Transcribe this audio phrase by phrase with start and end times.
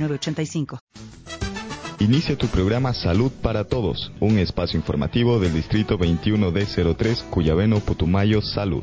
[0.00, 0.78] 906985.
[2.00, 8.82] Inicia tu programa Salud para Todos, un espacio informativo del Distrito 21D03 Cuyabeno Putumayo Salud.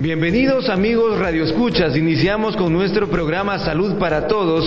[0.00, 4.64] Bienvenidos amigos Radio Escuchas, iniciamos con nuestro programa Salud para Todos,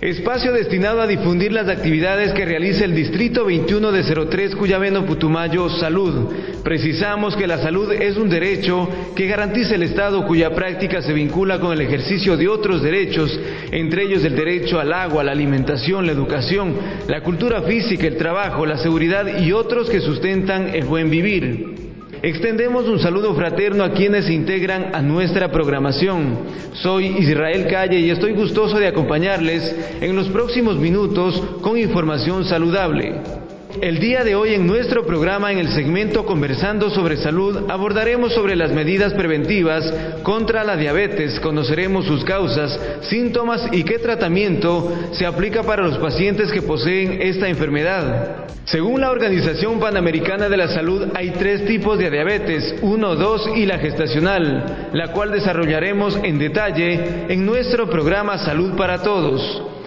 [0.00, 5.68] espacio destinado a difundir las actividades que realiza el Distrito 21 de 03 Cuyabeno Putumayo
[5.68, 6.32] Salud.
[6.64, 11.60] Precisamos que la salud es un derecho que garantiza el Estado cuya práctica se vincula
[11.60, 13.38] con el ejercicio de otros derechos,
[13.72, 16.74] entre ellos el derecho al agua, la alimentación, la educación,
[17.06, 21.79] la cultura física, el trabajo, la seguridad y otros que sustentan el buen vivir.
[22.22, 26.38] Extendemos un saludo fraterno a quienes se integran a nuestra programación.
[26.74, 33.39] Soy Israel Calle y estoy gustoso de acompañarles en los próximos minutos con información saludable.
[33.80, 38.54] El día de hoy en nuestro programa en el segmento Conversando sobre Salud abordaremos sobre
[38.54, 39.90] las medidas preventivas
[40.22, 46.52] contra la diabetes, conoceremos sus causas, síntomas y qué tratamiento se aplica para los pacientes
[46.52, 48.48] que poseen esta enfermedad.
[48.66, 53.64] Según la Organización Panamericana de la Salud hay tres tipos de diabetes, 1, 2 y
[53.64, 59.79] la gestacional, la cual desarrollaremos en detalle en nuestro programa Salud para Todos.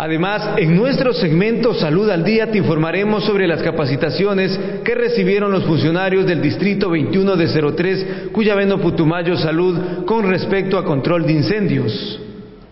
[0.00, 5.64] Además, en nuestro segmento Salud al Día te informaremos sobre las capacitaciones que recibieron los
[5.64, 12.20] funcionarios del Distrito 21 de 03 Cuyabeno Putumayo Salud con respecto a control de incendios.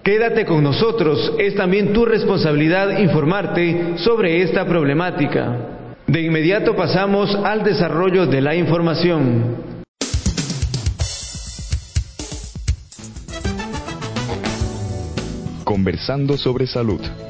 [0.04, 5.96] Quédate con nosotros, es también tu responsabilidad informarte sobre esta problemática.
[6.06, 9.65] De inmediato pasamos al desarrollo de la información.
[15.76, 17.25] Conversando sobre salud.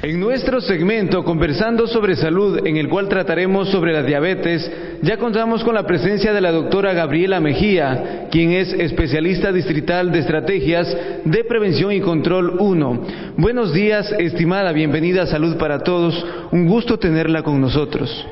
[0.00, 4.70] En nuestro segmento Conversando sobre Salud, en el cual trataremos sobre la diabetes,
[5.02, 10.20] ya contamos con la presencia de la doctora Gabriela Mejía, quien es especialista distrital de
[10.20, 13.00] estrategias de prevención y control 1.
[13.38, 16.24] Buenos días, estimada, bienvenida a Salud para Todos.
[16.52, 18.24] Un gusto tenerla con nosotros.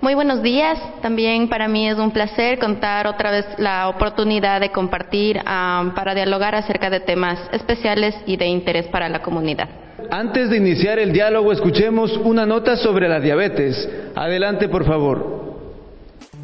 [0.00, 0.78] Muy buenos días.
[1.02, 6.14] También para mí es un placer contar otra vez la oportunidad de compartir um, para
[6.14, 9.68] dialogar acerca de temas especiales y de interés para la comunidad.
[10.10, 13.88] Antes de iniciar el diálogo, escuchemos una nota sobre la diabetes.
[14.14, 15.42] Adelante, por favor.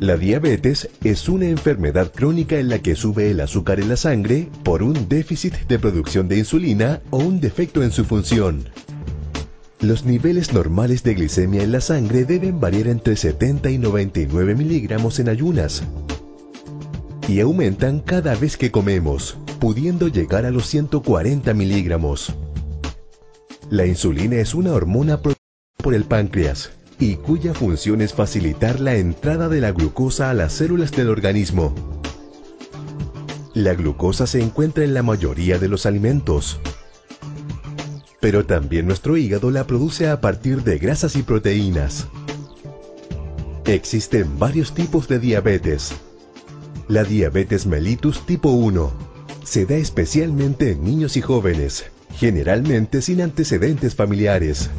[0.01, 4.49] La diabetes es una enfermedad crónica en la que sube el azúcar en la sangre
[4.63, 8.69] por un déficit de producción de insulina o un defecto en su función.
[9.81, 15.19] Los niveles normales de glicemia en la sangre deben variar entre 70 y 99 miligramos
[15.19, 15.83] en ayunas
[17.29, 22.35] y aumentan cada vez que comemos, pudiendo llegar a los 140 miligramos.
[23.71, 25.45] La insulina es una hormona producida
[25.77, 30.55] por el páncreas y cuya función es facilitar la entrada de la glucosa a las
[30.55, 31.75] células del organismo.
[33.53, 36.59] La glucosa se encuentra en la mayoría de los alimentos,
[38.21, 42.07] pero también nuestro hígado la produce a partir de grasas y proteínas.
[43.67, 45.93] Existen varios tipos de diabetes.
[46.89, 48.91] La diabetes mellitus tipo 1
[49.45, 54.71] se da especialmente en niños y jóvenes generalmente sin antecedentes familiares.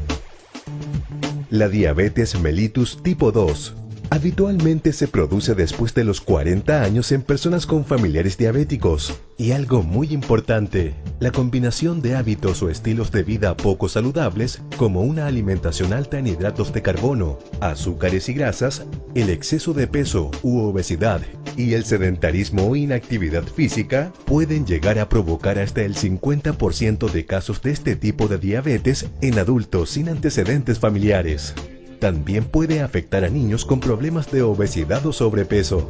[1.50, 3.76] La diabetes mellitus tipo 2
[4.10, 9.20] habitualmente se produce después de los 40 años en personas con familiares diabéticos.
[9.38, 15.02] Y algo muy importante, la combinación de hábitos o estilos de vida poco saludables, como
[15.02, 18.86] una alimentación alta en hidratos de carbono, azúcares y grasas,
[19.16, 21.22] el exceso de peso u obesidad
[21.56, 27.62] y el sedentarismo o inactividad física, pueden llegar a provocar hasta el 50% de casos
[27.62, 31.54] de este tipo de diabetes en adultos sin antecedentes familiares
[32.00, 35.88] también puede afectar a niños con problemas de obesidad o sobrepeso.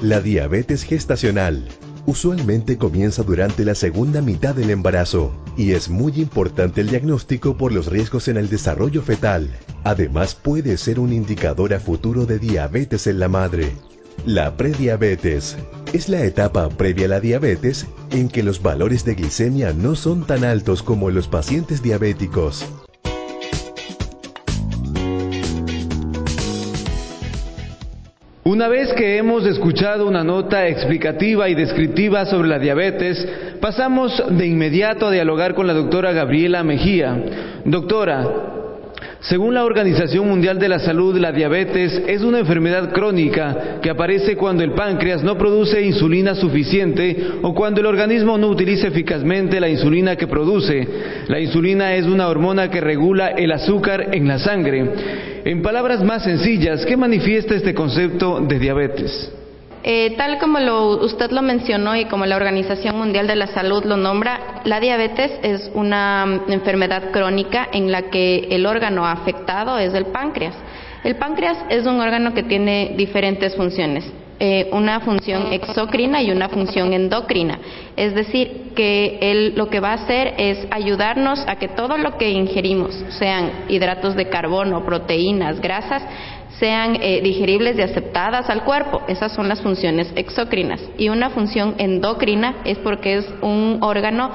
[0.00, 1.68] La diabetes gestacional
[2.06, 7.72] usualmente comienza durante la segunda mitad del embarazo y es muy importante el diagnóstico por
[7.72, 9.48] los riesgos en el desarrollo fetal.
[9.84, 13.72] Además puede ser un indicador a futuro de diabetes en la madre.
[14.26, 15.56] La prediabetes
[15.92, 20.26] es la etapa previa a la diabetes en que los valores de glicemia no son
[20.26, 22.66] tan altos como los pacientes diabéticos.
[28.52, 33.26] Una vez que hemos escuchado una nota explicativa y descriptiva sobre la diabetes,
[33.62, 37.18] pasamos de inmediato a dialogar con la doctora Gabriela Mejía.
[37.64, 38.61] Doctora,
[39.22, 44.36] según la Organización Mundial de la Salud, la diabetes es una enfermedad crónica que aparece
[44.36, 49.68] cuando el páncreas no produce insulina suficiente o cuando el organismo no utiliza eficazmente la
[49.68, 50.88] insulina que produce.
[51.28, 54.90] La insulina es una hormona que regula el azúcar en la sangre.
[55.44, 59.41] En palabras más sencillas, ¿qué manifiesta este concepto de diabetes?
[59.84, 60.58] Eh, tal como
[61.02, 65.32] usted lo mencionó y como la Organización Mundial de la Salud lo nombra, la diabetes
[65.42, 70.54] es una mm, enfermedad crónica en la que el órgano afectado es el páncreas.
[71.02, 74.04] El páncreas es un órgano que tiene diferentes funciones,
[74.38, 77.58] eh, una función exocrina y una función endocrina.
[77.96, 82.16] Es decir, que él lo que va a hacer es ayudarnos a que todo lo
[82.18, 86.04] que ingerimos, sean hidratos de carbono, proteínas, grasas,
[86.58, 89.02] sean eh, digeribles y aceptadas al cuerpo.
[89.08, 90.80] Esas son las funciones exócrinas.
[90.98, 94.30] Y una función endocrina es porque es un órgano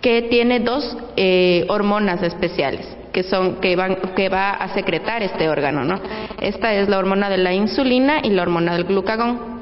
[0.00, 5.48] que tiene dos eh, hormonas especiales que son que van que va a secretar este
[5.48, 5.98] órgano, ¿no?
[6.38, 9.55] Esta es la hormona de la insulina y la hormona del glucagón.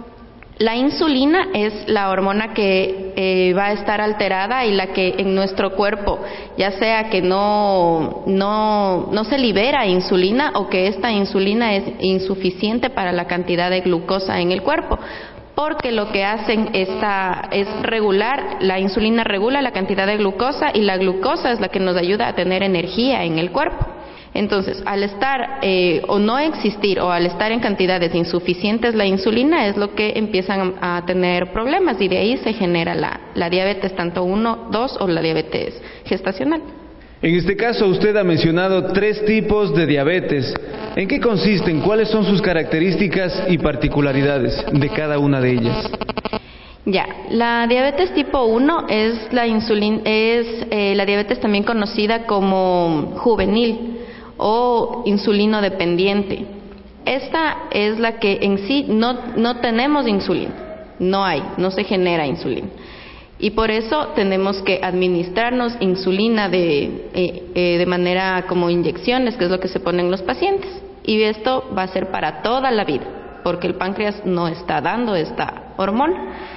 [0.59, 5.35] La insulina es la hormona que eh, va a estar alterada y la que en
[5.35, 6.21] nuestro cuerpo,
[6.57, 12.89] ya sea que no, no, no se libera insulina o que esta insulina es insuficiente
[12.89, 14.97] para la cantidad de glucosa en el cuerpo,
[15.57, 20.83] porque lo que hacen esta, es regular, la insulina regula la cantidad de glucosa y
[20.83, 23.94] la glucosa es la que nos ayuda a tener energía en el cuerpo.
[24.35, 29.69] Entonces, al estar eh, o no existir o al estar en cantidades insuficientes la insulina
[29.69, 33.95] es lo que empiezan a tener problemas y de ahí se genera la, la diabetes
[33.95, 36.63] tanto 1, 2 o la diabetes gestacional.
[37.23, 40.53] En este caso usted ha mencionado tres tipos de diabetes.
[40.97, 41.81] ¿En qué consisten?
[41.81, 45.91] ¿Cuáles son sus características y particularidades de cada una de ellas?
[46.87, 53.15] Ya, la diabetes tipo 1 es la insulina, es eh, la diabetes también conocida como
[53.17, 53.94] juvenil
[54.37, 56.47] o insulino dependiente.
[57.05, 60.55] Esta es la que en sí no, no tenemos insulina,
[60.99, 62.69] no hay, no se genera insulina.
[63.39, 66.85] Y por eso tenemos que administrarnos insulina de,
[67.15, 70.71] eh, eh, de manera como inyecciones, que es lo que se ponen los pacientes.
[71.05, 73.05] Y esto va a ser para toda la vida,
[73.43, 76.54] porque el páncreas no está dando esta hormona.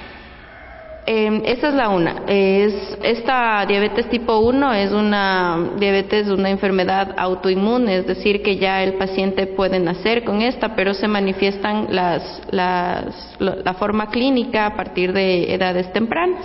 [1.10, 2.24] Eh, esa es la una.
[2.26, 8.82] Es, esta diabetes tipo 1 es una diabetes, una enfermedad autoinmune, es decir, que ya
[8.82, 14.76] el paciente puede nacer con esta, pero se manifiestan las, las, la forma clínica a
[14.76, 16.44] partir de edades tempranas.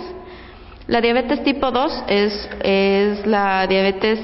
[0.86, 4.18] La diabetes tipo 2 es, es la diabetes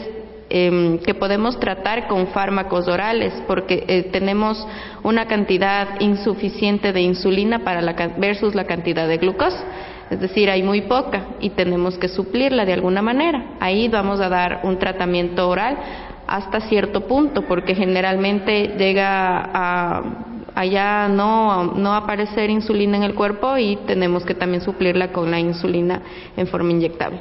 [0.48, 4.66] em, que podemos tratar con fármacos orales porque eh, tenemos
[5.02, 9.66] una cantidad insuficiente de insulina para la, versus la cantidad de glucosa
[10.10, 13.54] es decir, hay muy poca y tenemos que suplirla de alguna manera.
[13.60, 15.78] Ahí vamos a dar un tratamiento oral
[16.26, 20.02] hasta cierto punto, porque generalmente llega a
[20.54, 25.38] allá no, no aparecer insulina en el cuerpo y tenemos que también suplirla con la
[25.38, 26.02] insulina
[26.36, 27.20] en forma inyectable.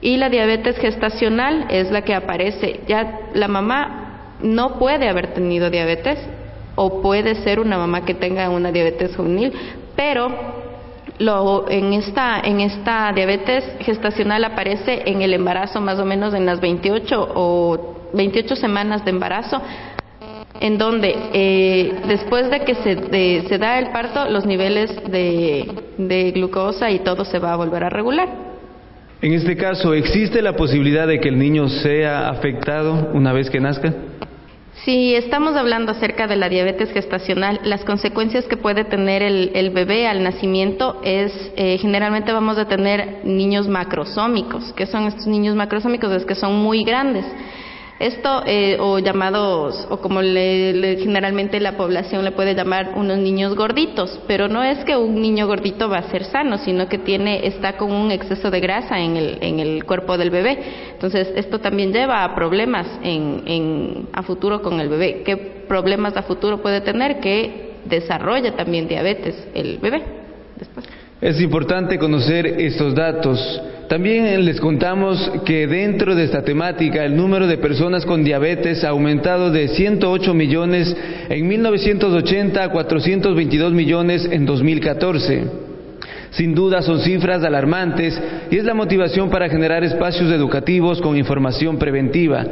[0.00, 5.70] Y la diabetes gestacional es la que aparece, ya la mamá no puede haber tenido
[5.70, 6.18] diabetes
[6.74, 9.52] o puede ser una mamá que tenga una diabetes juvenil,
[9.96, 10.65] pero
[11.18, 16.46] lo, en, esta, en esta diabetes gestacional aparece en el embarazo más o menos en
[16.46, 19.60] las 28 o 28 semanas de embarazo,
[20.60, 26.30] en donde eh, después de que se, se, da el parto, los niveles de, de
[26.32, 28.28] glucosa y todo se va a volver a regular.
[29.22, 33.60] En este caso, ¿existe la posibilidad de que el niño sea afectado una vez que
[33.60, 33.94] nazca?
[34.86, 40.06] Si estamos hablando acerca de la diabetes gestacional, las consecuencias que puede tener el, bebé
[40.06, 44.72] al nacimiento es, eh, generalmente vamos a tener niños macrosómicos.
[44.76, 46.12] ¿Qué son estos niños macrosómicos?
[46.12, 47.24] Es que son muy grandes.
[47.98, 53.54] Esto, eh, o llamados, o como le, generalmente la población le puede llamar unos niños
[53.56, 57.46] gorditos, pero no es que un niño gordito va a ser sano, sino que tiene,
[57.46, 60.58] está con un exceso de grasa en el, en el cuerpo del bebé.
[60.92, 65.22] Entonces, esto también lleva a problemas en, en, a futuro con el bebé.
[65.24, 65.36] ¿Qué
[65.66, 67.20] problemas a futuro puede tener?
[67.20, 70.02] Que desarrolla también diabetes el bebé
[70.56, 70.86] después.
[71.22, 73.40] Es importante conocer estos datos
[73.88, 78.88] También les contamos que dentro de esta temática el número de personas con diabetes ha
[78.88, 80.96] aumentado de 108 millones
[81.28, 85.65] en 1980 a 422 millones en 2014.
[86.30, 91.78] Sin duda son cifras alarmantes y es la motivación para generar espacios educativos con información
[91.78, 92.44] preventiva.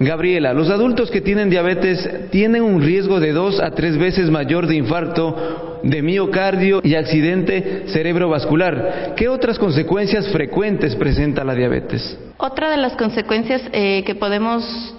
[0.00, 4.66] Gabriela, los adultos que tienen diabetes tienen un riesgo de dos a tres veces mayor
[4.66, 9.14] de infarto, de miocardio y accidente cerebrovascular.
[9.16, 12.18] ¿Qué otras consecuencias frecuentes presenta la diabetes?
[12.36, 14.94] Otra de las consecuencias eh, que podemos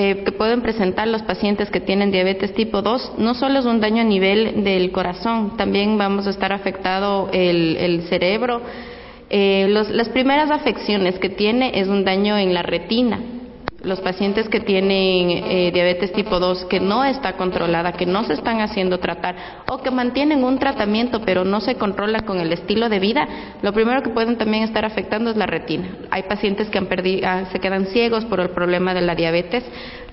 [0.00, 3.80] eh, que pueden presentar los pacientes que tienen diabetes tipo 2 no solo es un
[3.80, 8.62] daño a nivel del corazón, también vamos a estar afectado el, cerebro.
[9.28, 13.18] Eh, las primeras afecciones que tiene es un daño en la retina,
[13.82, 18.32] los pacientes que tienen eh, diabetes tipo 2 que no está controlada, que no se
[18.32, 19.36] están haciendo tratar
[19.68, 23.28] o que mantienen un tratamiento pero no se controla con el estilo de vida,
[23.62, 25.88] lo primero que pueden también estar afectando es la retina.
[26.10, 29.64] Hay pacientes que han perdido, ah, se quedan ciegos por el problema de la diabetes,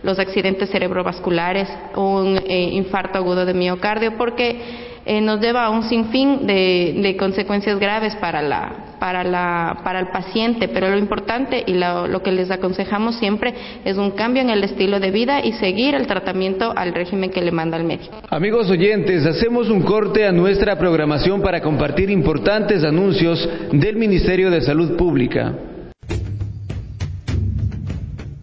[0.04, 5.84] los accidentes cerebrovasculares, un eh, infarto agudo de miocardio, porque eh, nos lleva a un
[5.84, 11.74] sinfín de, consecuencias graves para, la, para, la, para el paciente, pero lo importante y
[11.76, 13.54] lo, que les aconsejamos siempre
[13.86, 17.42] es un cambio en el estilo de vida y seguir el tratamiento al régimen que
[17.42, 18.16] le manda el médico.
[18.30, 24.62] Amigos oyentes, hacemos un corte a nuestra programación para compartir importantes anuncios del Ministerio de
[24.62, 25.54] Salud Pública.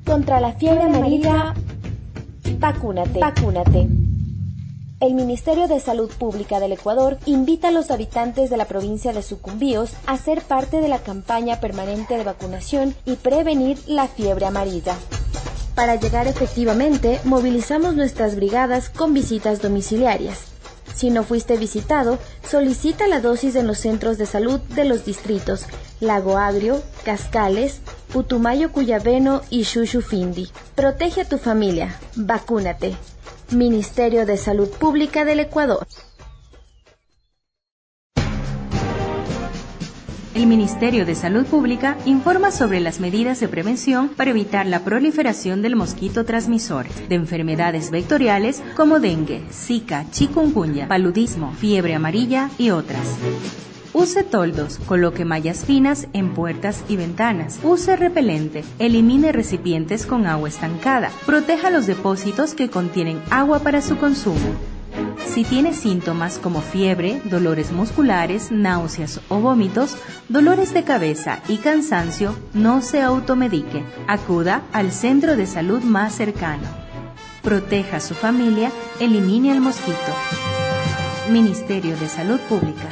[0.06, 1.54] Contra la fiebre amarilla,
[2.60, 4.01] vacúnate, vacúnate
[5.02, 9.22] el Ministerio de Salud Pública del Ecuador invita a los habitantes de la provincia de
[9.22, 14.94] Sucumbíos a ser parte de la campaña permanente de vacunación y prevenir la fiebre amarilla.
[15.74, 20.38] Para llegar efectivamente, movilizamos nuestras brigadas con visitas domiciliarias.
[20.94, 22.18] Si no fuiste visitado,
[22.48, 25.66] solicita la dosis en los centros de salud de los distritos
[25.98, 27.80] Lago Agrio, Cascales,
[28.12, 30.48] Putumayo Cuyabeno y Xuxufindi.
[30.76, 31.98] Protege a tu familia.
[32.14, 32.94] Vacúnate.
[33.54, 35.86] Ministerio de Salud Pública del Ecuador.
[40.34, 45.60] El Ministerio de Salud Pública informa sobre las medidas de prevención para evitar la proliferación
[45.60, 53.06] del mosquito transmisor de enfermedades vectoriales como dengue, zika, chikungunya, paludismo, fiebre amarilla y otras.
[53.94, 57.58] Use toldos, coloque mallas finas en puertas y ventanas.
[57.62, 61.10] Use repelente, elimine recipientes con agua estancada.
[61.26, 64.54] Proteja los depósitos que contienen agua para su consumo.
[65.26, 69.96] Si tiene síntomas como fiebre, dolores musculares, náuseas o vómitos,
[70.28, 73.84] dolores de cabeza y cansancio, no se automedique.
[74.08, 76.64] Acuda al centro de salud más cercano.
[77.42, 78.70] Proteja a su familia,
[79.00, 80.12] elimine el mosquito.
[81.30, 82.88] Ministerio de Salud Pública.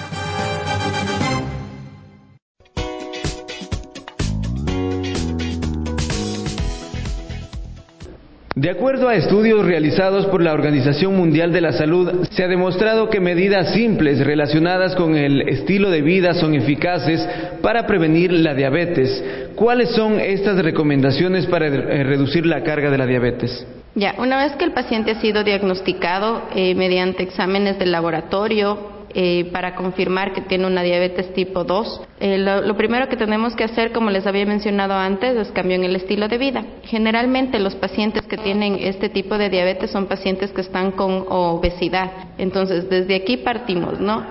[8.61, 13.09] De acuerdo a estudios realizados por la Organización Mundial de la Salud, se ha demostrado
[13.09, 17.26] que medidas simples relacionadas con el estilo de vida son eficaces
[17.62, 19.25] para prevenir la diabetes.
[19.55, 23.67] ¿Cuáles son estas recomendaciones para eh, reducir la carga de la diabetes?
[23.95, 29.49] Ya, una vez que el paciente ha sido diagnosticado eh, mediante exámenes de laboratorio, eh,
[29.52, 32.02] para confirmar que tiene una diabetes tipo 2.
[32.21, 35.85] Eh, lo, primero que tenemos que hacer, como les había mencionado antes, es cambio en
[35.85, 36.64] el estilo de vida.
[36.85, 42.11] Generalmente los pacientes que tienen este tipo de diabetes son pacientes que están con obesidad.
[42.38, 44.26] Entonces, desde aquí partimos, ¿no?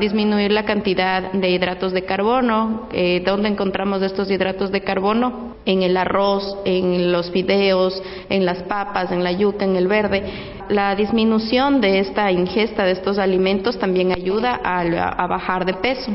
[0.00, 2.88] disminuir la cantidad de hidratos de carbono.
[2.92, 5.56] Eh, ¿Dónde encontramos estos hidratos de carbono?
[5.64, 10.57] En el arroz, en los fideos, en las papas, en la yuca, en el verde
[10.68, 16.12] la disminución de esta ingesta de estos alimentos también ayuda a, bajar de peso.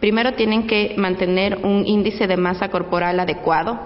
[0.00, 3.78] Primero tienen que mantener un índice de masa corporal adecuado.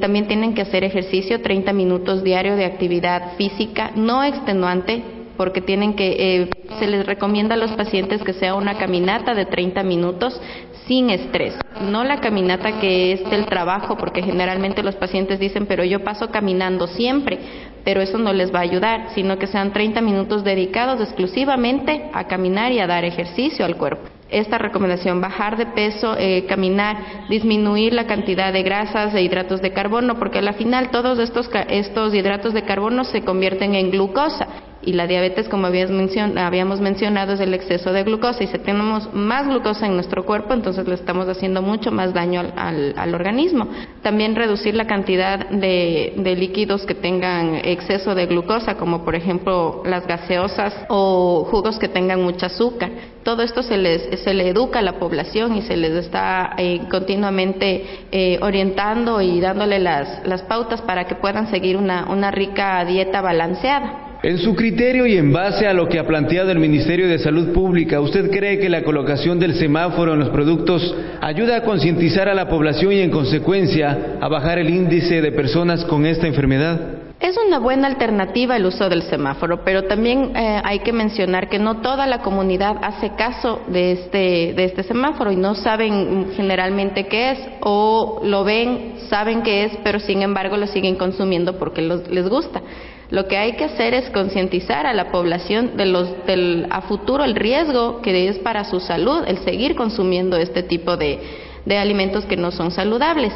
[0.00, 5.94] también tienen que hacer ejercicio 30 minutos diario de actividad física no extenuante porque tienen
[5.94, 10.38] que eh, se les recomienda a los pacientes que sea una caminata de 30 minutos
[10.86, 15.84] sin estrés, no la caminata que es del trabajo, porque generalmente los pacientes dicen, pero
[15.84, 17.38] yo paso caminando siempre,
[17.84, 22.24] pero eso no les va a ayudar, sino que sean 30 minutos dedicados exclusivamente a
[22.24, 24.08] caminar y a dar ejercicio al cuerpo.
[24.30, 29.72] Esta recomendación, bajar de peso, eh, caminar, disminuir la cantidad de grasas e hidratos de
[29.72, 34.48] carbono, porque al final todos estos, estos hidratos de carbono se convierten en glucosa
[34.80, 38.44] Y la diabetes, como habíamos mencionado, es el exceso de glucosa.
[38.44, 42.42] Y si tenemos más glucosa en nuestro cuerpo, entonces le estamos haciendo mucho más daño
[42.56, 43.66] al, organismo.
[44.02, 49.82] También reducir la cantidad de, de, líquidos que tengan exceso de glucosa, como por ejemplo
[49.84, 52.90] las gaseosas o jugos que tengan mucha azúcar.
[53.24, 56.82] Todo esto se, les, se le educa a la población y se les está eh,
[56.88, 63.20] continuamente eh, orientando y dándole las, las pautas para que puedan seguir una rica dieta
[63.20, 64.07] balanceada.
[64.20, 67.52] En su criterio y en base a lo que ha planteado el Ministerio de Salud
[67.52, 72.34] Pública, ¿usted cree que la colocación del semáforo en los productos ayuda a concientizar a
[72.34, 76.80] la población y en consecuencia a bajar el índice de personas con esta enfermedad?
[77.20, 81.60] Es una buena alternativa el uso del semáforo, pero también eh, hay que mencionar que
[81.60, 87.06] no toda la comunidad hace caso de este, de este semáforo y no saben generalmente
[87.06, 91.82] qué es o lo ven, saben qué es, pero sin embargo lo siguen consumiendo porque
[91.82, 92.62] les gusta.
[93.10, 97.24] Lo que hay que hacer es concientizar a la población de los, del, a futuro
[97.24, 101.18] el riesgo que es para su salud el seguir consumiendo este tipo de,
[101.64, 103.32] de alimentos que no son saludables.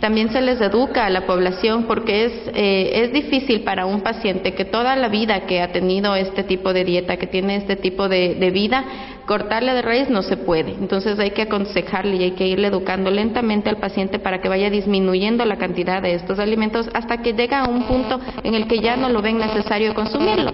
[0.00, 4.54] También se les educa a la población porque es, eh, es difícil para un paciente
[4.54, 8.08] que toda la vida que ha tenido este tipo de dieta, que tiene este tipo
[8.08, 8.82] de, de vida,
[9.26, 10.72] cortarle de raíz no se puede.
[10.72, 14.70] Entonces hay que aconsejarle y hay que irle educando lentamente al paciente para que vaya
[14.70, 18.80] disminuyendo la cantidad de estos alimentos hasta que llega a un punto en el que
[18.80, 20.52] ya no lo ven necesario consumirlo.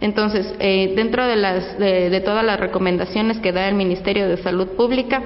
[0.00, 4.68] Entonces, eh, dentro de, las, de todas las recomendaciones que da el Ministerio de Salud
[4.76, 5.20] Pública,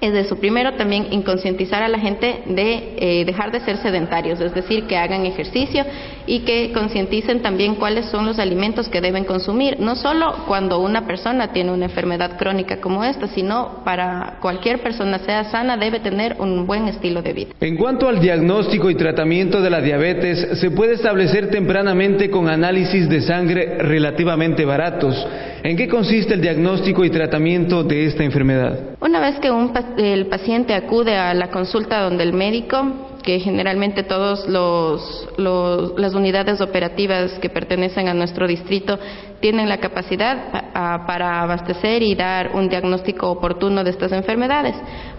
[0.00, 4.40] es de su primero también inconscientizar a la gente de eh, dejar de ser sedentarios,
[4.40, 5.84] es decir, que hagan ejercicio
[6.26, 11.06] y que concienticen también cuáles son los alimentos que deben consumir, no solo cuando una
[11.06, 16.36] persona tiene una enfermedad crónica como esta, sino para cualquier persona sea sana debe tener
[16.38, 17.50] un buen estilo de vida.
[17.60, 23.08] En cuanto al diagnóstico y tratamiento de la diabetes, se puede establecer tempranamente con análisis
[23.08, 25.26] de sangre relativamente baratos.
[25.62, 28.95] ¿En qué consiste el diagnóstico y tratamiento de esta enfermedad?
[29.06, 34.02] Una vez que un el paciente acude a la consulta donde el médico, que generalmente
[34.02, 38.98] todas las unidades operativas que pertenecen a nuestro distrito
[39.38, 44.74] tienen la capacidad para abastecer y dar un diagnóstico oportuno de estas enfermedades.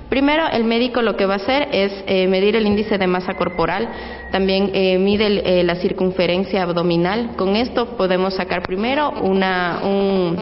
[0.10, 3.34] Primero, el médico lo que va a hacer es eh, medir el índice de masa
[3.36, 3.90] corporal,
[4.32, 7.36] también eh, mide eh, la circunferencia abdominal.
[7.36, 10.38] Con esto podemos sacar primero una, un,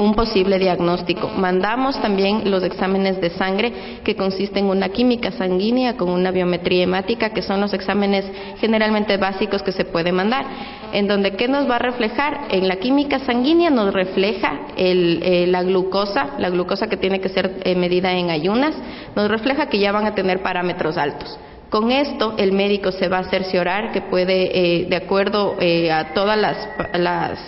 [0.00, 1.28] un posible diagnóstico.
[1.28, 3.72] Mandamos también los exámenes de sangre
[4.04, 8.24] que consisten en una química sanguínea con una biometría hemática, que son los exámenes
[8.58, 10.44] generalmente básicos que se puede mandar,
[10.92, 12.48] en donde ¿qué nos va a reflejar?
[12.50, 17.60] En la química sanguínea nos refleja eh, la glucosa, la glucosa que tiene que ser
[17.64, 18.74] eh, medida en ayunas,
[19.14, 21.38] nos refleja que ya van a tener parámetros altos.
[21.70, 24.50] Con esto, el médico se va a cerciorar que puede,
[24.82, 25.56] eh, de acuerdo
[25.92, 27.38] a todas las, las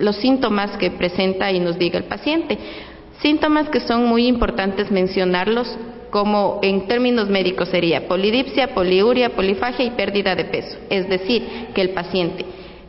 [0.00, 2.58] los síntomas que presenta y nos diga el paciente.
[3.20, 5.78] Síntomas que son muy importantes mencionarlos
[6.10, 10.78] como en términos médicos sería polidipsia, poliuria, polifagia y pérdida de peso.
[10.88, 12.44] Es decir, que el paciente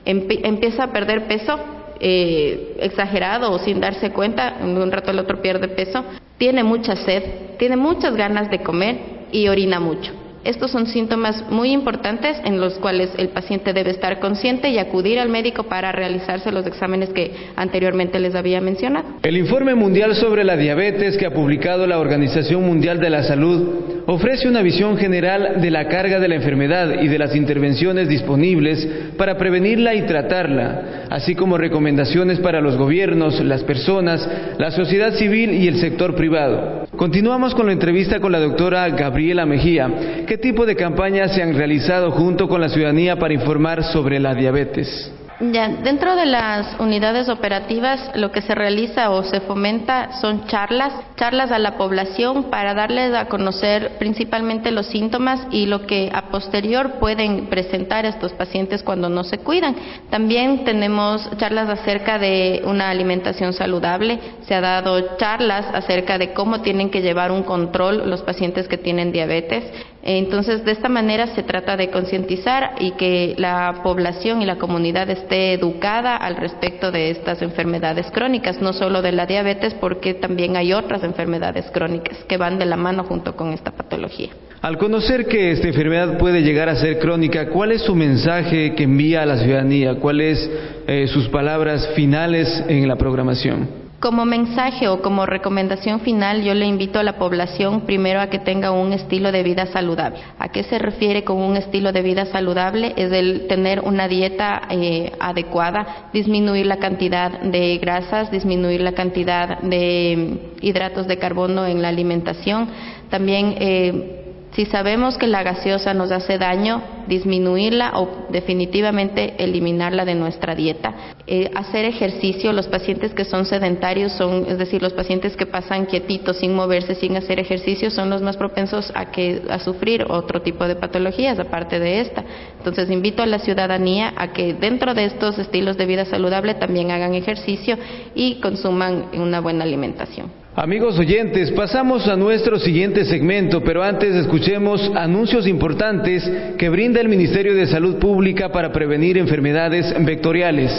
[0.06, 1.60] empieza a perder peso
[2.03, 6.03] eh, exagerado o sin darse cuenta, un rato al otro pierde peso,
[6.37, 8.97] tiene mucha sed, tiene muchas ganas de comer
[9.31, 10.20] y orina mucho.
[10.43, 15.19] Estos son síntomas muy importantes en los cuales el paciente debe estar consciente y acudir
[15.19, 19.06] al médico para realizarse los exámenes que anteriormente les había mencionado.
[19.21, 23.91] El informe mundial sobre la diabetes que ha publicado la Organización Mundial de la Salud
[24.08, 28.88] ofrece una visión general de la carga de la enfermedad y de las intervenciones disponibles
[29.17, 34.27] para prevenirla y tratarla, así como recomendaciones para los gobiernos, las personas,
[34.58, 36.80] la sociedad civil y el sector privado.
[37.01, 39.89] Continuamos con la entrevista con la doctora Gabriela Mejía,
[40.27, 44.35] ¿Qué tipo de campañas se han realizado junto con la ciudadanía para informar sobre la
[44.35, 45.11] diabetes?
[45.41, 50.93] Ya, dentro de las unidades operativas lo que se realiza o se fomenta son charlas,
[51.15, 56.27] charlas a la población para darles a conocer principalmente los síntomas y lo que a
[56.27, 59.75] posterior pueden presentar estos pacientes cuando no se cuidan.
[60.12, 66.62] También tenemos charlas acerca de una alimentación saludable, se ha dado charlas acerca de cómo
[66.62, 69.63] tienen que llevar un control los pacientes que tienen diabetes.
[70.03, 75.09] Entonces, de esta manera se trata de concientizar y que la población y la comunidad
[75.09, 80.55] esté educada al respecto de estas enfermedades crónicas, no solo de la diabetes, porque también
[80.57, 84.29] hay otras enfermedades crónicas que van de la mano junto con esta patología.
[84.61, 88.83] Al conocer que esta enfermedad puede llegar a ser crónica, ¿cuál es su mensaje que
[88.83, 89.95] envía a la ciudadanía?
[89.95, 90.49] ¿Cuáles
[90.87, 93.80] eh, sus palabras finales en la programación?
[94.01, 98.39] Como mensaje o como recomendación final, yo le invito a la población primero a que
[98.39, 100.17] tenga un estilo de vida saludable.
[100.39, 102.95] ¿A qué se refiere con un estilo de vida saludable?
[102.97, 109.59] Es el tener una dieta eh, adecuada, disminuir la cantidad de grasas, disminuir la cantidad
[109.59, 112.69] de hidratos de carbono en la alimentación.
[113.11, 114.20] También eh,
[114.55, 120.93] si sabemos que la gaseosa nos hace daño, disminuirla o definitivamente eliminarla de nuestra dieta.
[121.25, 125.85] Eh, hacer ejercicio, los pacientes que son sedentarios, son, es decir, los pacientes que pasan
[125.85, 130.41] quietitos, sin moverse, sin hacer ejercicio, son los más propensos a, que, a sufrir otro
[130.41, 132.23] tipo de patologías aparte de esta.
[132.57, 136.91] Entonces, invito a la ciudadanía a que dentro de estos estilos de vida saludable también
[136.91, 137.77] hagan ejercicio
[138.15, 140.40] y consuman una buena alimentación.
[140.55, 147.07] Amigos oyentes, pasamos a nuestro siguiente segmento, pero antes escuchemos anuncios importantes que brinda el
[147.07, 150.71] Ministerio de Salud Pública para prevenir enfermedades vectoriales.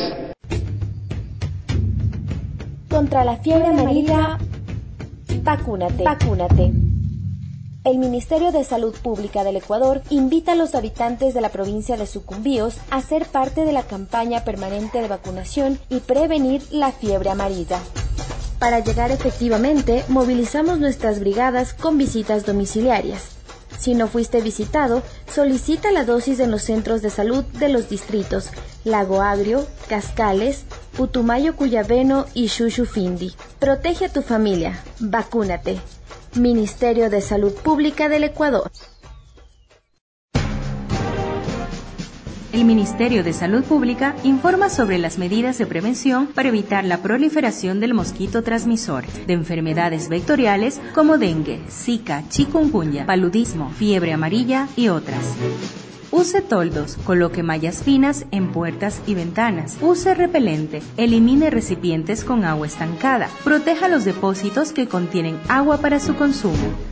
[2.90, 4.36] Contra la fiebre amarilla,
[5.42, 6.70] vacúnate, vacúnate.
[7.84, 12.06] El Ministerio de Salud Pública del Ecuador invita a los habitantes de la provincia de
[12.06, 17.78] Sucumbíos a ser parte de la campaña permanente de vacunación y prevenir la fiebre amarilla.
[18.62, 23.30] Para llegar efectivamente, movilizamos nuestras brigadas con visitas domiciliarias.
[23.80, 28.50] Si no fuiste visitado, solicita la dosis en los centros de salud de los distritos
[28.84, 30.62] Lago Agrio, Cascales,
[30.96, 33.34] Putumayo Cuyabeno y Findi.
[33.58, 34.80] Protege a tu familia.
[35.00, 35.80] Vacúnate.
[36.36, 38.70] Ministerio de Salud Pública del Ecuador.
[42.52, 47.80] El Ministerio de Salud Pública informa sobre las medidas de prevención para evitar la proliferación
[47.80, 55.34] del mosquito transmisor de enfermedades vectoriales como dengue, zika, chikungunya, paludismo, fiebre amarilla y otras.
[56.10, 59.78] Use toldos, coloque mallas finas en puertas y ventanas.
[59.80, 63.30] Use repelente, elimine recipientes con agua estancada.
[63.44, 66.91] Proteja los depósitos que contienen agua para su consumo.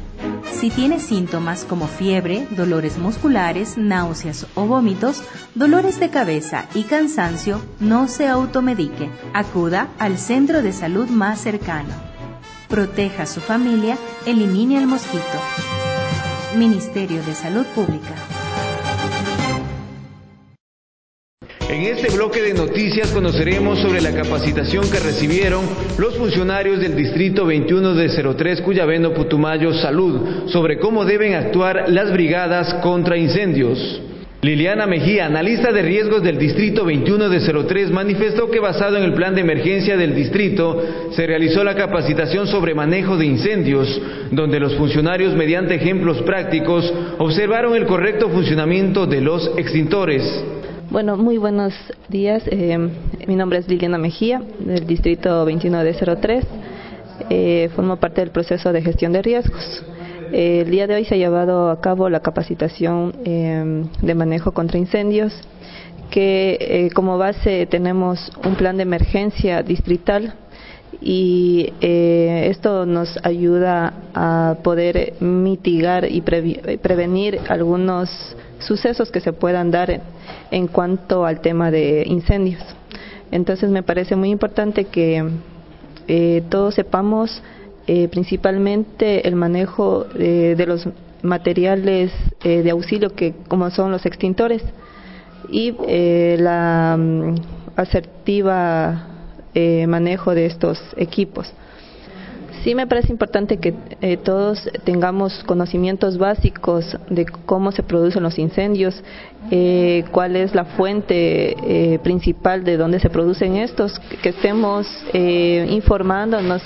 [0.52, 5.22] Si tiene síntomas como fiebre, dolores musculares, náuseas o vómitos,
[5.54, 9.10] dolores de cabeza y cansancio, no se automedique.
[9.32, 11.94] Acuda al centro de salud más cercano.
[12.68, 15.22] Proteja a su familia, elimine el mosquito.
[16.56, 18.14] Ministerio de Salud Pública.
[21.70, 25.64] En este bloque de noticias conoceremos sobre la capacitación que recibieron
[25.98, 32.12] los funcionarios del Distrito 21 de 03 Cuyabeno Putumayo Salud sobre cómo deben actuar las
[32.12, 34.02] brigadas contra incendios.
[34.42, 39.14] Liliana Mejía, analista de riesgos del Distrito 21 de 03, manifestó que basado en el
[39.14, 44.02] plan de emergencia del distrito se realizó la capacitación sobre manejo de incendios,
[44.32, 50.24] donde los funcionarios mediante ejemplos prácticos observaron el correcto funcionamiento de los extintores.
[50.90, 51.72] Bueno, muy buenos
[52.08, 52.42] días.
[52.46, 52.76] Eh,
[53.28, 56.44] mi nombre es Liliana Mejía, del Distrito 21 de 03.
[57.30, 59.84] Eh, formo parte del proceso de gestión de riesgos.
[60.32, 64.78] Eh, el día de hoy se ha llevado a cabo la capacitación de manejo contra
[64.78, 65.32] incendios,
[66.10, 70.34] que como base tenemos un plan de emergencia distrital
[71.00, 78.10] y esto nos ayuda a poder mitigar y prevenir algunos
[78.60, 80.02] sucesos que se puedan dar
[80.50, 82.62] en, cuanto al tema de incendios.
[83.30, 85.24] Entonces me parece muy importante que
[86.08, 87.42] eh, todos sepamos
[87.86, 90.88] eh, principalmente el manejo eh, de los
[91.22, 94.62] materiales de auxilio que como son los extintores
[95.50, 95.74] y
[96.38, 97.34] la mm,
[99.54, 101.52] asertiva manejo de estos equipos.
[102.62, 108.38] Sí me parece importante que eh, todos tengamos conocimientos básicos de cómo se producen los
[108.38, 109.02] incendios,
[109.50, 111.56] eh, cuál es la fuente
[111.94, 116.62] eh, principal de dónde se producen estos, que estemos informándonos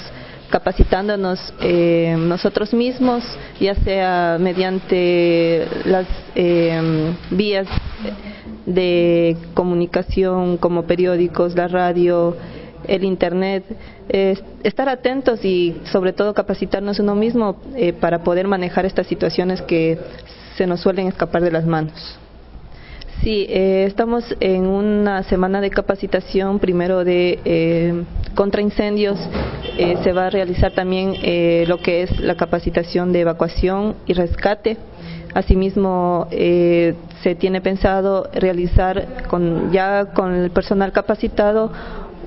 [0.50, 1.52] capacitándonos
[2.18, 3.24] nosotros mismos,
[3.58, 6.06] ya sea mediante las
[7.30, 7.66] vías
[8.66, 12.36] de comunicación como periódicos, la radio,
[12.88, 13.64] el Internet,
[14.62, 19.98] estar atentos y sobre todo capacitarnos uno mismo eh, para poder manejar estas situaciones que
[20.56, 22.18] se nos suelen escapar de las manos.
[23.22, 29.18] Sí, eh, estamos en una semana de capacitación, primero de eh, contra incendios,
[29.76, 31.14] se va a realizar también
[31.66, 34.76] lo que es la capacitación de evacuación y rescate.
[35.32, 41.72] Asimismo, se tiene pensado realizar con, ya con el personal capacitado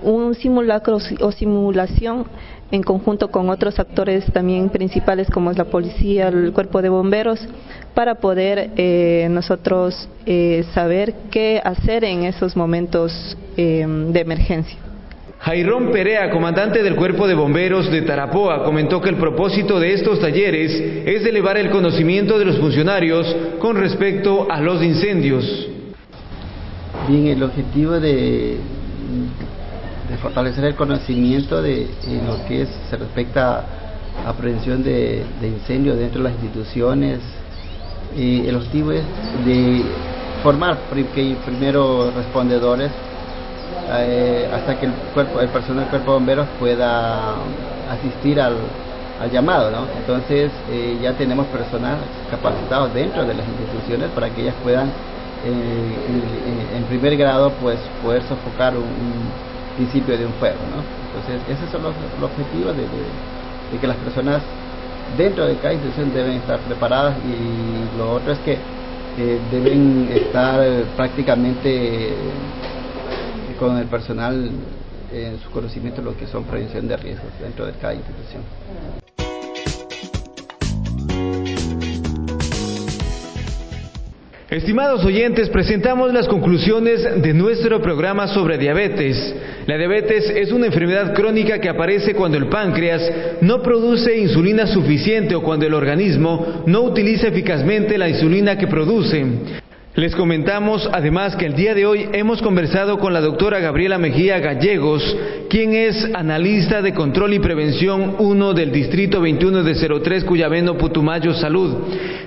[0.07, 2.25] un simulacro o simulación
[2.71, 7.39] en conjunto con otros actores también principales como es la policía, el cuerpo de bomberos,
[7.93, 14.77] para poder eh, nosotros eh, saber qué hacer en esos momentos eh, de emergencia.
[15.39, 20.19] Jairón Perea, comandante del Cuerpo de Bomberos de Tarapoa, comentó que el propósito de estos
[20.19, 20.71] talleres
[21.05, 25.69] es elevar el conocimiento de los funcionarios con respecto a los incendios.
[27.07, 28.57] Bien, el objetivo de,
[30.09, 31.87] de fortalecer el conocimiento de
[32.25, 33.63] lo que es, se respecta
[34.25, 37.19] a prevención de, incendios dentro de las instituciones.
[38.15, 39.03] el objetivo es
[39.45, 39.83] de
[40.41, 42.91] formar primero respondedores
[43.89, 47.35] eh, hasta que el, cuerpo, el personal del cuerpo de bomberos pueda
[47.89, 48.55] asistir al,
[49.31, 49.71] llamado.
[49.71, 49.87] ¿no?
[49.97, 51.97] Entonces eh, ya tenemos personal
[52.29, 54.89] capacitados dentro de las instituciones para que ellas puedan
[55.43, 58.83] eh, en, primer grado pues poder sofocar un,
[59.77, 60.59] principio de un fuego.
[60.75, 60.83] ¿no?
[61.07, 62.83] Entonces esos son los, objetivos de
[63.71, 64.41] de que las personas
[65.17, 70.61] dentro de cada institución deben estar preparadas y lo otro es que eh, deben estar
[70.95, 72.13] prácticamente
[73.59, 74.49] con el personal
[75.11, 78.43] en su conocimiento lo que son prevención de riesgos dentro de cada institución.
[84.49, 89.35] Estimados oyentes, presentamos las conclusiones de nuestro programa sobre diabetes.
[89.65, 93.01] La diabetes es una enfermedad crónica que aparece cuando el páncreas
[93.41, 99.25] no produce insulina suficiente o cuando el organismo no utiliza eficazmente la insulina que produce.
[99.97, 104.37] Les comentamos además que el día de hoy hemos conversado con la doctora Gabriela Mejía
[104.37, 105.01] Gallegos,
[105.49, 111.33] quien es analista de control y prevención 1 del Distrito 21 de 03 Cuyabeno Putumayo
[111.33, 111.77] Salud,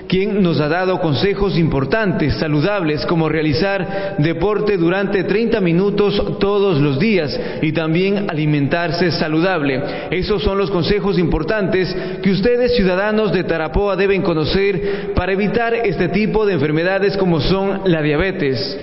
[0.08, 6.98] quien nos ha dado consejos importantes, saludables, como realizar deporte durante 30 minutos todos los
[6.98, 9.80] días y también alimentarse saludable.
[10.10, 16.08] Esos son los consejos importantes que ustedes ciudadanos de Tarapoa deben conocer para evitar este
[16.08, 18.78] tipo de enfermedades como son la diabetes.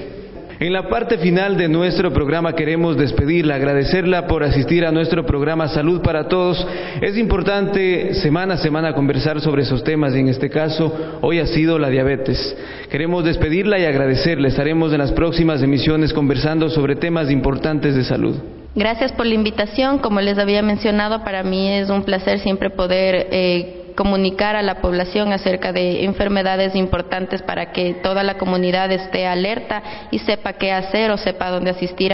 [0.60, 5.68] En la parte final de nuestro programa queremos despedirla, agradecerla por asistir a nuestro programa
[5.68, 6.66] Salud para Todos.
[7.00, 11.46] Es importante semana a semana conversar sobre esos temas y en este caso hoy ha
[11.46, 12.58] sido la diabetes.
[12.90, 14.48] Queremos despedirla y agradecerle.
[14.48, 18.36] Estaremos en las próximas emisiones conversando sobre temas importantes de salud.
[18.74, 20.00] Gracias por la invitación.
[20.00, 24.80] Como les había mencionado, para mí es un placer siempre poder eh, comunicar a la
[24.80, 29.82] población acerca de enfermedades importantes para que toda la comunidad esté alerta
[30.12, 32.14] y sepa qué hacer o sepa dónde asistir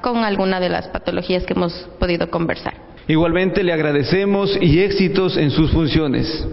[0.00, 2.74] con alguna de las patologías que hemos podido conversar.
[3.08, 6.46] Igualmente le agradecemos y éxitos en sus funciones.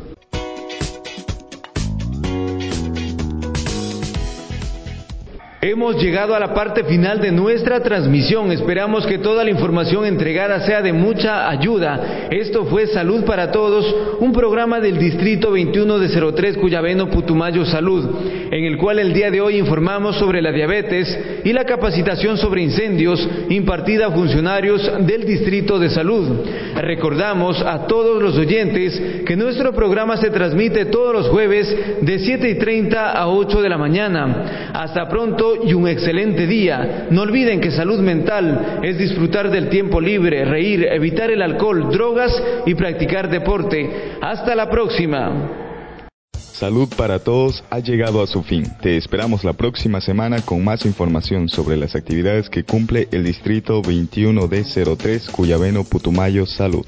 [5.67, 8.51] Hemos llegado a la parte final de nuestra transmisión.
[8.51, 12.28] Esperamos que toda la información entregada sea de mucha ayuda.
[12.30, 13.84] Esto fue Salud para Todos,
[14.19, 18.08] un programa del Distrito 21 de 03 Cuyabeno Putumayo Salud,
[18.56, 22.62] en el cual el día de hoy informamos sobre la diabetes y la capacitación sobre
[22.62, 26.39] incendios impartida a funcionarios del Distrito de Salud.
[26.78, 31.68] Recordamos a todos los oyentes que nuestro programa se transmite todos los jueves
[32.00, 34.72] de 7 y 30 a 8 de la mañana.
[34.74, 37.08] Hasta pronto y un excelente día.
[37.10, 42.41] No olviden que salud mental es disfrutar del tiempo libre, reír, evitar el alcohol, drogas
[42.65, 44.15] y practicar deporte.
[44.22, 45.64] Hasta la próxima.
[46.58, 48.63] Salud para Todos ha llegado a su fin.
[48.82, 53.82] Te esperamos la próxima semana con más información sobre las actividades que cumple el Distrito
[53.82, 56.86] 21D03 Cuyabeno Putumayo Salud.